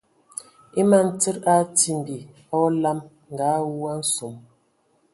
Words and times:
E 0.79 0.81
man 0.89 1.07
tsid 1.19 1.37
a 1.51 1.53
atimbi 1.63 2.17
a 2.53 2.55
olam 2.67 2.99
nga 3.31 3.45
awū 3.59 3.73
a 3.91 3.93
nsom. 4.01 4.35